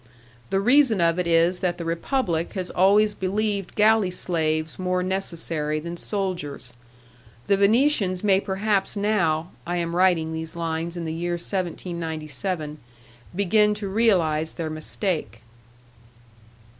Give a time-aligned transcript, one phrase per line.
[0.49, 5.79] The reason of it is that the Republic has always believed galley slaves more necessary
[5.79, 6.73] than soldiers.
[7.45, 12.79] The Venetians may perhaps now (I am writing these lines in the year 1797)
[13.35, 15.43] begin to realize their mistake.